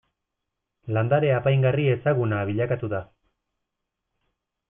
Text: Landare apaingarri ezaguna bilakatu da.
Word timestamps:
Landare 0.95 1.29
apaingarri 1.39 1.85
ezaguna 1.97 2.39
bilakatu 2.51 2.91
da. 2.97 3.01